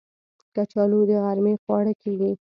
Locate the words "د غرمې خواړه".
1.09-1.93